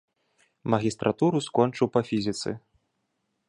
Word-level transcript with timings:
Магістратуру 0.75 1.43
скончыў 1.49 1.87
па 1.99 2.05
фізіцы. 2.11 2.49